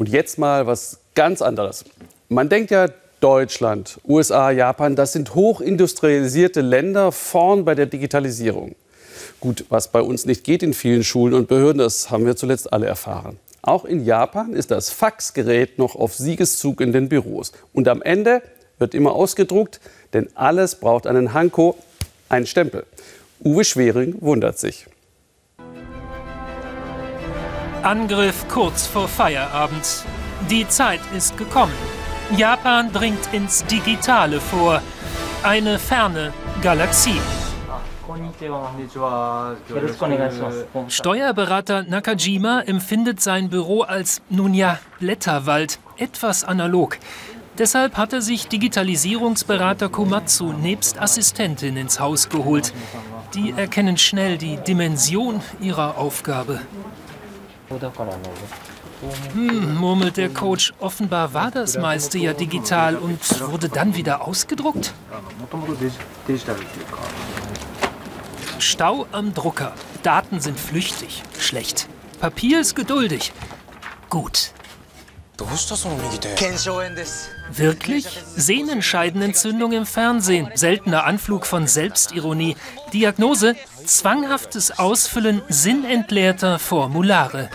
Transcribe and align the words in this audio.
Und 0.00 0.08
jetzt 0.08 0.38
mal 0.38 0.66
was 0.66 0.98
ganz 1.14 1.42
anderes. 1.42 1.84
Man 2.30 2.48
denkt 2.48 2.70
ja, 2.70 2.88
Deutschland, 3.20 4.00
USA, 4.08 4.50
Japan, 4.50 4.96
das 4.96 5.12
sind 5.12 5.34
hochindustrialisierte 5.34 6.62
Länder 6.62 7.12
vorn 7.12 7.66
bei 7.66 7.74
der 7.74 7.84
Digitalisierung. 7.84 8.76
Gut, 9.40 9.66
was 9.68 9.88
bei 9.88 10.00
uns 10.00 10.24
nicht 10.24 10.42
geht 10.42 10.62
in 10.62 10.72
vielen 10.72 11.04
Schulen 11.04 11.34
und 11.34 11.48
Behörden, 11.48 11.80
das 11.80 12.10
haben 12.10 12.24
wir 12.24 12.34
zuletzt 12.34 12.72
alle 12.72 12.86
erfahren. 12.86 13.38
Auch 13.60 13.84
in 13.84 14.06
Japan 14.06 14.54
ist 14.54 14.70
das 14.70 14.88
Faxgerät 14.88 15.78
noch 15.78 15.96
auf 15.96 16.14
Siegeszug 16.14 16.80
in 16.80 16.94
den 16.94 17.10
Büros. 17.10 17.52
Und 17.74 17.86
am 17.86 18.00
Ende 18.00 18.40
wird 18.78 18.94
immer 18.94 19.12
ausgedruckt, 19.12 19.80
denn 20.14 20.30
alles 20.34 20.76
braucht 20.76 21.06
einen 21.06 21.34
Hanko, 21.34 21.76
einen 22.30 22.46
Stempel. 22.46 22.86
Uwe 23.44 23.64
Schwering 23.64 24.16
wundert 24.22 24.58
sich. 24.58 24.86
Angriff 27.82 28.46
kurz 28.48 28.86
vor 28.86 29.08
Feierabend. 29.08 30.04
Die 30.50 30.68
Zeit 30.68 31.00
ist 31.16 31.38
gekommen. 31.38 31.72
Japan 32.36 32.92
dringt 32.92 33.32
ins 33.32 33.64
Digitale 33.64 34.38
vor. 34.38 34.82
Eine 35.42 35.78
ferne 35.78 36.32
Galaxie. 36.60 37.18
Steuerberater 40.88 41.82
Nakajima 41.84 42.60
empfindet 42.60 43.20
sein 43.22 43.48
Büro 43.48 43.82
als, 43.82 44.20
nun 44.28 44.52
ja, 44.52 44.78
Blätterwald, 44.98 45.78
etwas 45.96 46.44
analog. 46.44 46.98
Deshalb 47.56 47.96
hat 47.96 48.12
er 48.12 48.20
sich 48.20 48.48
Digitalisierungsberater 48.48 49.88
Komatsu 49.88 50.52
nebst 50.52 51.00
Assistentin 51.00 51.76
ins 51.78 51.98
Haus 51.98 52.28
geholt. 52.28 52.74
Die 53.34 53.54
erkennen 53.56 53.96
schnell 53.96 54.36
die 54.36 54.56
Dimension 54.56 55.40
ihrer 55.60 55.96
Aufgabe. 55.96 56.60
Hm, 59.32 59.76
murmelt 59.76 60.16
der 60.16 60.28
Coach, 60.28 60.72
offenbar 60.80 61.32
war 61.32 61.50
das 61.50 61.78
meiste 61.78 62.18
ja 62.18 62.32
digital 62.32 62.96
und 62.96 63.18
wurde 63.50 63.68
dann 63.68 63.94
wieder 63.94 64.26
ausgedruckt? 64.26 64.92
Stau 68.58 69.06
am 69.12 69.32
Drucker. 69.32 69.72
Daten 70.02 70.40
sind 70.40 70.58
flüchtig. 70.58 71.22
Schlecht. 71.38 71.88
Papier 72.20 72.60
ist 72.60 72.74
geduldig. 72.74 73.32
Gut. 74.10 74.52
Wirklich? 77.50 78.06
Sehnenscheidenentzündung 78.36 79.72
im 79.72 79.86
Fernsehen. 79.86 80.50
Seltener 80.54 81.04
Anflug 81.04 81.46
von 81.46 81.66
Selbstironie. 81.66 82.56
Diagnose? 82.92 83.56
Zwanghaftes 83.90 84.78
Ausfüllen 84.78 85.42
sinnentleerter 85.48 86.60
Formulare. 86.60 87.50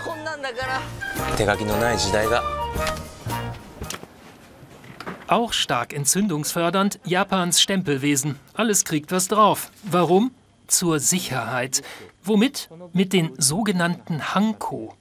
Auch 5.28 5.54
stark 5.54 5.94
entzündungsfördernd 5.94 7.00
Japans 7.04 7.62
Stempelwesen. 7.62 8.38
Alles 8.52 8.84
kriegt 8.84 9.12
was 9.12 9.28
drauf. 9.28 9.70
Warum? 9.82 10.30
Zur 10.66 11.00
Sicherheit. 11.00 11.82
Womit? 12.22 12.68
Mit 12.92 13.14
den 13.14 13.32
sogenannten 13.38 14.34
Hanko. 14.34 14.94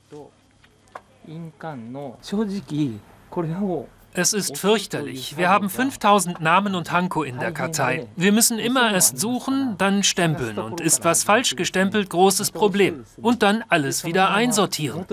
Es 4.15 4.33
ist 4.33 4.57
fürchterlich. 4.57 5.37
Wir 5.37 5.49
haben 5.49 5.69
5000 5.69 6.39
Namen 6.39 6.73
und 6.75 6.91
Hanko 6.91 7.23
in 7.23 7.39
der 7.39 7.51
Kartei. 7.51 8.07
Wir 8.15 8.31
müssen 8.31 8.59
immer 8.59 8.93
erst 8.93 9.19
suchen, 9.19 9.75
dann 9.77 10.03
stempeln. 10.03 10.57
Und 10.57 10.79
ist 10.79 11.03
was 11.03 11.23
falsch 11.23 11.55
gestempelt, 11.55 12.09
großes 12.09 12.51
Problem. 12.51 13.03
Und 13.21 13.43
dann 13.43 13.63
alles 13.67 14.05
wieder 14.05 14.31
einsortieren. 14.31 15.05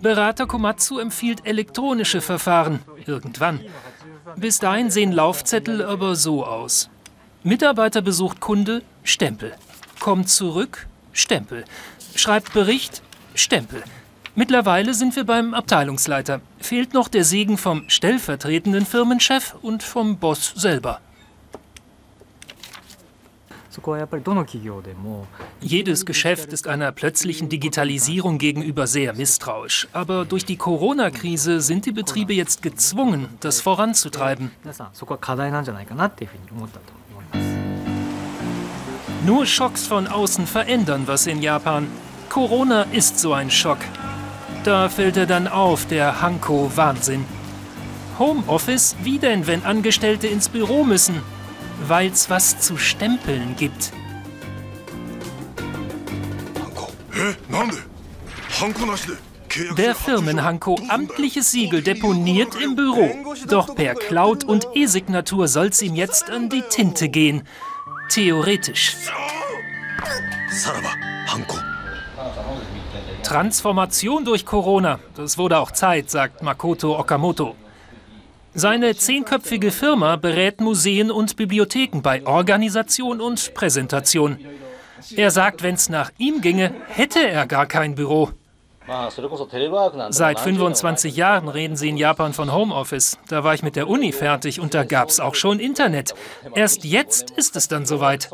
Berater 0.00 0.46
Komatsu 0.46 0.98
empfiehlt 0.98 1.44
elektronische 1.44 2.20
Verfahren. 2.20 2.80
Irgendwann. 3.06 3.60
Bis 4.36 4.60
dahin 4.60 4.90
sehen 4.90 5.12
Laufzettel 5.12 5.84
aber 5.84 6.14
so 6.14 6.44
aus. 6.44 6.90
Mitarbeiter 7.42 8.02
besucht 8.02 8.40
Kunde, 8.40 8.82
Stempel. 9.02 9.52
Kommt 9.98 10.28
zurück, 10.28 10.86
Stempel. 11.12 11.64
Schreibt 12.14 12.52
Bericht, 12.52 13.02
Stempel. 13.34 13.82
Mittlerweile 14.38 14.94
sind 14.94 15.16
wir 15.16 15.24
beim 15.24 15.52
Abteilungsleiter. 15.52 16.40
Fehlt 16.60 16.94
noch 16.94 17.08
der 17.08 17.24
Segen 17.24 17.58
vom 17.58 17.82
stellvertretenden 17.88 18.86
Firmenchef 18.86 19.56
und 19.62 19.82
vom 19.82 20.16
Boss 20.18 20.52
selber. 20.54 21.00
Jedes 25.60 26.06
Geschäft 26.06 26.52
ist 26.52 26.68
einer 26.68 26.92
plötzlichen 26.92 27.48
Digitalisierung 27.48 28.38
gegenüber 28.38 28.86
sehr 28.86 29.12
misstrauisch. 29.12 29.88
Aber 29.92 30.24
durch 30.24 30.44
die 30.44 30.56
Corona-Krise 30.56 31.60
sind 31.60 31.84
die 31.86 31.92
Betriebe 31.92 32.32
jetzt 32.32 32.62
gezwungen, 32.62 33.26
das 33.40 33.60
voranzutreiben. 33.60 34.52
Nur 39.26 39.46
Schocks 39.46 39.88
von 39.88 40.06
außen 40.06 40.46
verändern 40.46 41.02
was 41.06 41.26
in 41.26 41.42
Japan. 41.42 41.88
Corona 42.28 42.82
ist 42.92 43.18
so 43.18 43.32
ein 43.32 43.50
Schock. 43.50 43.78
Da 44.64 44.88
fällt 44.88 45.16
er 45.16 45.26
dann 45.26 45.48
auf, 45.48 45.86
der 45.86 46.20
Hanko-Wahnsinn. 46.20 47.24
Homeoffice, 48.18 48.96
wie 49.02 49.18
denn, 49.18 49.46
wenn 49.46 49.64
Angestellte 49.64 50.26
ins 50.26 50.48
Büro 50.48 50.84
müssen? 50.84 51.22
Weil's 51.86 52.28
was 52.28 52.58
zu 52.60 52.76
stempeln 52.76 53.54
gibt. 53.56 53.92
Der 59.76 59.94
Firmenhanko, 59.94 60.78
amtliches 60.88 61.50
Siegel, 61.50 61.82
deponiert 61.82 62.54
im 62.60 62.76
Büro. 62.76 63.10
Doch 63.48 63.74
per 63.74 63.94
Cloud 63.94 64.44
und 64.44 64.66
E-Signatur 64.74 65.48
soll's 65.48 65.80
ihm 65.80 65.94
jetzt 65.94 66.30
an 66.30 66.48
die 66.48 66.62
Tinte 66.62 67.08
gehen. 67.08 67.42
Theoretisch. 68.10 68.96
Transformation 73.28 74.24
durch 74.24 74.46
Corona. 74.46 75.00
Das 75.14 75.36
wurde 75.36 75.58
auch 75.58 75.70
Zeit, 75.70 76.08
sagt 76.08 76.42
Makoto 76.42 76.98
Okamoto. 76.98 77.56
Seine 78.54 78.96
zehnköpfige 78.96 79.70
Firma 79.70 80.16
berät 80.16 80.62
Museen 80.62 81.10
und 81.10 81.36
Bibliotheken 81.36 82.00
bei 82.00 82.26
Organisation 82.26 83.20
und 83.20 83.52
Präsentation. 83.52 84.38
Er 85.14 85.30
sagt, 85.30 85.62
wenn 85.62 85.74
es 85.74 85.90
nach 85.90 86.10
ihm 86.16 86.40
ginge, 86.40 86.72
hätte 86.88 87.20
er 87.20 87.46
gar 87.46 87.66
kein 87.66 87.94
Büro. 87.94 88.30
Seit 90.08 90.40
25 90.40 91.14
Jahren 91.14 91.48
reden 91.48 91.76
sie 91.76 91.90
in 91.90 91.98
Japan 91.98 92.32
von 92.32 92.50
Homeoffice. 92.50 93.18
Da 93.28 93.44
war 93.44 93.52
ich 93.52 93.62
mit 93.62 93.76
der 93.76 93.88
Uni 93.88 94.12
fertig 94.12 94.58
und 94.58 94.72
da 94.72 94.84
gab 94.84 95.10
es 95.10 95.20
auch 95.20 95.34
schon 95.34 95.60
Internet. 95.60 96.14
Erst 96.54 96.84
jetzt 96.84 97.32
ist 97.32 97.56
es 97.56 97.68
dann 97.68 97.84
soweit. 97.84 98.30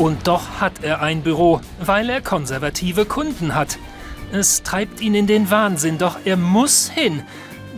Und 0.00 0.26
doch 0.26 0.60
hat 0.62 0.82
er 0.82 1.02
ein 1.02 1.22
Büro, 1.22 1.60
weil 1.78 2.08
er 2.08 2.22
konservative 2.22 3.04
Kunden 3.04 3.54
hat. 3.54 3.78
Es 4.32 4.62
treibt 4.62 5.02
ihn 5.02 5.14
in 5.14 5.26
den 5.26 5.50
Wahnsinn, 5.50 5.98
doch 5.98 6.16
er 6.24 6.38
muss 6.38 6.88
hin. 6.88 7.22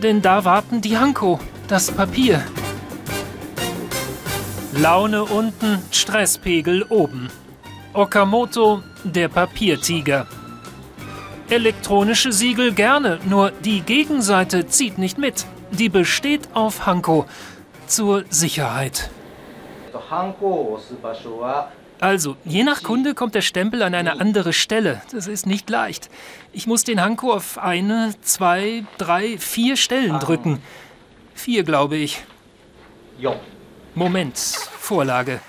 Denn 0.01 0.21
da 0.21 0.45
warten 0.45 0.79
die 0.79 0.97
Hanko, 0.97 1.41
das 1.67 1.91
Papier. 1.91 2.41
Laune 4.71 5.25
unten, 5.25 5.79
Stresspegel 5.91 6.83
oben. 6.83 7.29
Okamoto, 7.91 8.83
der 9.03 9.27
Papiertiger. 9.27 10.25
Elektronische 11.49 12.31
Siegel 12.31 12.71
gerne, 12.73 13.19
nur 13.25 13.51
die 13.51 13.81
Gegenseite 13.81 14.65
zieht 14.67 14.97
nicht 14.97 15.17
mit. 15.17 15.45
Die 15.71 15.89
besteht 15.89 16.47
auf 16.53 16.85
Hanko 16.85 17.25
zur 17.85 18.23
Sicherheit. 18.29 19.09
Also, 21.99 22.35
je 22.43 22.63
nach 22.63 22.83
Kunde 22.83 23.13
kommt 23.13 23.33
der 23.35 23.41
Stempel 23.41 23.81
an 23.81 23.95
eine 23.95 24.19
andere 24.19 24.51
Stelle. 24.51 25.01
Das 25.11 25.27
ist 25.27 25.45
nicht 25.45 25.69
leicht. 25.69 26.09
Ich 26.51 26.67
muss 26.67 26.83
den 26.83 27.01
Hanko 27.01 27.33
auf 27.33 27.57
eine, 27.57 28.13
zwei, 28.21 28.83
drei, 28.97 29.37
vier 29.37 29.77
Stellen 29.77 30.19
drücken. 30.19 30.61
Vier, 31.33 31.63
glaube 31.63 31.95
ich. 31.97 32.23
Moment, 33.95 34.37
Vorlage. 34.37 35.39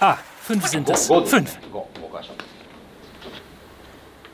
Ah, 0.00 0.16
fünf 0.40 0.66
sind 0.66 0.88
es. 0.90 1.08
Fünf. 1.26 1.58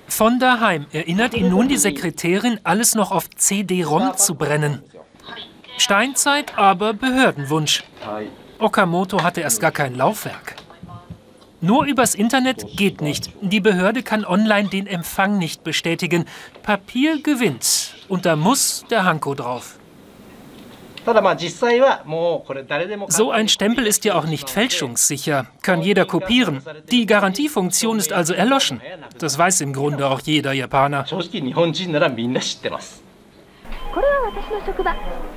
Von 0.07 0.39
daheim 0.39 0.87
erinnert 0.93 1.35
ihn 1.35 1.51
nun 1.51 1.69
die 1.69 1.77
Sekretärin, 1.77 2.61
alles 2.65 2.95
noch 2.95 3.13
auf 3.13 3.29
CD-ROM 3.31 4.17
zu 4.17 4.35
brennen. 4.35 4.83
Steinzeit, 5.77 6.57
aber 6.57 6.95
Behördenwunsch. 6.95 7.85
Okamoto 8.59 9.23
hatte 9.23 9.43
erst 9.43 9.61
gar 9.61 9.71
kein 9.71 9.95
Laufwerk. 9.95 10.57
Nur 11.61 11.87
übers 11.87 12.15
Internet 12.15 12.77
geht 12.77 13.01
nicht. 13.01 13.31
Die 13.41 13.61
Behörde 13.61 14.03
kann 14.05 14.25
online 14.25 14.69
den 14.69 14.87
Empfang 14.87 15.39
nicht 15.39 15.65
bestätigen. 15.65 16.25
Papier 16.63 17.21
gewinnt. 17.21 17.95
Und 18.09 18.27
da 18.27 18.37
muss 18.37 18.85
der 18.91 19.05
Hanko 19.05 19.35
drauf. 19.35 19.79
So 23.09 23.31
ein 23.31 23.49
Stempel 23.49 23.87
ist 23.87 24.05
ja 24.05 24.15
auch 24.15 24.27
nicht 24.27 24.51
fälschungssicher, 24.51 25.47
kann 25.63 25.81
jeder 25.81 26.05
kopieren. 26.05 26.63
Die 26.91 27.07
Garantiefunktion 27.07 27.99
ist 27.99 28.13
also 28.13 28.35
erloschen. 28.35 28.81
Das 29.19 29.39
weiß 29.39 29.63
im 29.63 29.73
Grunde 29.73 30.07
auch 30.07 30.21
jeder 30.21 30.53
Japaner. 30.53 31.07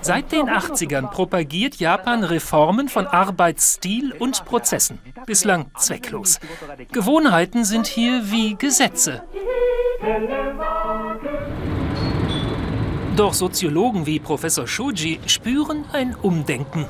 Seit 0.03 0.31
den 0.31 0.49
80ern 0.49 1.11
propagiert 1.11 1.75
Japan 1.75 2.23
Reformen 2.23 2.89
von 2.89 3.05
Arbeitsstil 3.05 4.13
und 4.13 4.45
Prozessen. 4.45 4.97
Bislang 5.27 5.69
zwecklos. 5.77 6.39
Gewohnheiten 6.91 7.65
sind 7.65 7.85
hier 7.85 8.31
wie 8.31 8.55
Gesetze. 8.55 9.23
Doch 13.15 13.35
Soziologen 13.35 14.07
wie 14.07 14.19
Professor 14.19 14.67
Shuji 14.67 15.19
spüren 15.27 15.85
ein 15.93 16.15
Umdenken. 16.15 16.87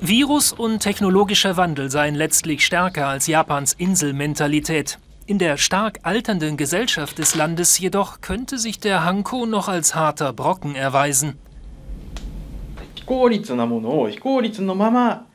Virus 0.00 0.52
und 0.52 0.80
technologischer 0.80 1.56
Wandel 1.56 1.90
seien 1.90 2.14
letztlich 2.14 2.64
stärker 2.64 3.08
als 3.08 3.26
Japans 3.26 3.72
Inselmentalität. 3.72 4.98
In 5.26 5.38
der 5.38 5.56
stark 5.56 6.00
alternden 6.02 6.56
Gesellschaft 6.56 7.18
des 7.18 7.34
Landes 7.34 7.78
jedoch 7.78 8.20
könnte 8.20 8.58
sich 8.58 8.78
der 8.78 9.04
Hanko 9.04 9.46
noch 9.46 9.68
als 9.68 9.94
harter 9.94 10.32
Brocken 10.32 10.76
erweisen. 10.76 11.38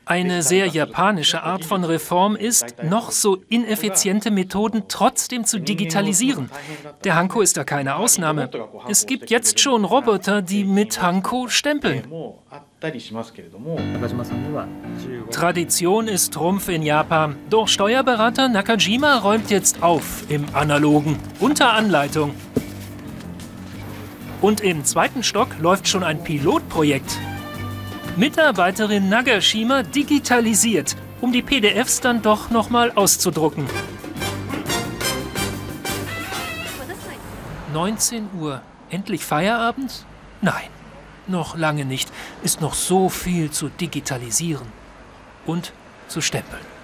Eine 0.04 0.42
sehr 0.42 0.66
japanische 0.66 1.42
Art 1.42 1.64
von 1.64 1.84
Reform 1.84 2.34
ist, 2.34 2.82
noch 2.82 3.10
so 3.10 3.38
ineffiziente 3.48 4.30
Methoden 4.30 4.84
trotzdem 4.88 5.44
zu 5.44 5.60
digitalisieren. 5.60 6.50
Der 7.04 7.14
Hanko 7.14 7.42
ist 7.42 7.56
da 7.56 7.64
keine 7.64 7.96
Ausnahme. 7.96 8.48
Es 8.88 9.06
gibt 9.06 9.30
jetzt 9.30 9.60
schon 9.60 9.84
Roboter, 9.84 10.40
die 10.40 10.64
mit 10.64 11.02
Hanko 11.02 11.48
stempeln. 11.48 12.04
Tradition 15.30 16.08
ist 16.08 16.32
Trumpf 16.32 16.68
in 16.68 16.82
Japan. 16.82 17.36
Doch 17.50 17.68
Steuerberater 17.68 18.48
Nakajima 18.48 19.18
räumt 19.18 19.50
jetzt 19.50 19.82
auf 19.82 20.24
im 20.30 20.46
Analogen, 20.54 21.18
unter 21.40 21.72
Anleitung. 21.72 22.34
Und 24.40 24.60
im 24.60 24.84
zweiten 24.84 25.22
Stock 25.22 25.48
läuft 25.60 25.88
schon 25.88 26.04
ein 26.04 26.22
Pilotprojekt. 26.22 27.18
Mitarbeiterin 28.18 29.08
Nagashima 29.08 29.84
digitalisiert, 29.84 30.96
um 31.20 31.30
die 31.30 31.40
PDFs 31.40 32.00
dann 32.00 32.20
doch 32.20 32.50
nochmal 32.50 32.90
auszudrucken. 32.96 33.64
19 37.72 38.28
Uhr. 38.40 38.60
Endlich 38.90 39.24
Feierabend? 39.24 40.04
Nein, 40.40 40.68
noch 41.28 41.56
lange 41.56 41.84
nicht. 41.84 42.10
Ist 42.42 42.60
noch 42.60 42.74
so 42.74 43.08
viel 43.08 43.52
zu 43.52 43.68
digitalisieren 43.68 44.66
und 45.46 45.72
zu 46.08 46.20
stempeln. 46.20 46.77